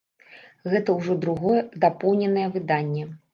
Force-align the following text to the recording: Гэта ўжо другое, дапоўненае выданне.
Гэта 0.71 0.95
ўжо 0.99 1.17
другое, 1.25 1.59
дапоўненае 1.85 2.47
выданне. 2.57 3.07